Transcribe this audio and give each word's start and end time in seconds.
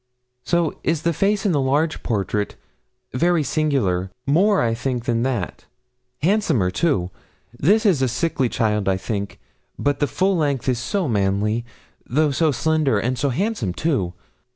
'So 0.43 0.79
is 0.83 1.03
the 1.03 1.13
face 1.13 1.45
in 1.45 1.51
the 1.51 1.61
large 1.61 2.01
portrait 2.01 2.55
very 3.13 3.43
singular 3.43 4.09
more, 4.25 4.59
I 4.59 4.73
think, 4.73 5.05
than 5.05 5.21
that 5.21 5.65
handsomer 6.23 6.71
too. 6.71 7.11
This 7.53 7.85
is 7.85 8.01
a 8.01 8.07
sickly 8.07 8.49
child, 8.49 8.89
I 8.89 8.97
think; 8.97 9.39
but 9.77 9.99
the 9.99 10.07
full 10.07 10.35
length 10.35 10.67
is 10.67 10.79
so 10.79 11.07
manly, 11.07 11.65
though 12.03 12.31
so 12.31 12.51
slender, 12.51 12.97
and 12.97 13.15
so 13.15 13.29
handsome 13.29 13.75
too. 13.75 14.13